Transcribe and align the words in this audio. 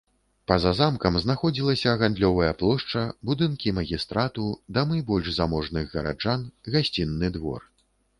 Па-за 0.49 0.69
замкам 0.77 1.17
знаходзілася 1.23 1.91
гандлёвая 2.03 2.47
плошча, 2.61 3.03
будынкі 3.31 3.73
магістрату, 3.79 4.47
дамы 4.79 5.03
больш 5.11 5.29
заможных 5.37 5.85
гараджан, 5.97 6.41
гасцінны 6.77 7.27
двор. 7.37 7.61